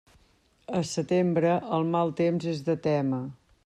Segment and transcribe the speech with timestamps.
[0.79, 3.25] A setembre, el mal temps és de témer.